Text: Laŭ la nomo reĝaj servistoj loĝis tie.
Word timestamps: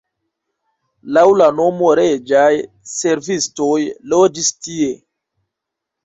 Laŭ 1.17 1.23
la 1.41 1.49
nomo 1.57 1.91
reĝaj 1.99 2.47
servistoj 2.91 3.75
loĝis 4.13 4.49
tie. 4.69 4.89